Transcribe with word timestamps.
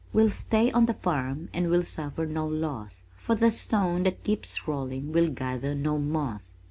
We'll 0.13 0.31
stay 0.31 0.71
on 0.71 0.87
the 0.87 0.95
farm 0.95 1.49
and 1.53 1.69
we'll 1.69 1.83
suffer 1.83 2.25
no 2.25 2.47
loss 2.47 3.03
For 3.17 3.35
the 3.35 3.51
stone 3.51 4.01
that 4.05 4.23
keeps 4.23 4.67
rolling 4.67 5.11
will 5.11 5.29
gather 5.29 5.75
no 5.75 5.99
moss. 5.99 6.53